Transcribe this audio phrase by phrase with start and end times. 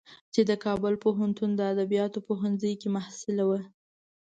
[0.33, 3.59] چې د کابل پوهنتون د ادبیاتو پوهنځی کې محصله وه.